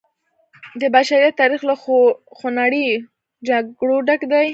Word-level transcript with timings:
د 0.81 0.83
بشریت 0.95 1.33
تاریخ 1.41 1.61
له 1.69 1.75
خونړیو 2.37 3.03
جګړو 3.47 3.95
ډک 4.07 4.21
دی. 4.33 4.47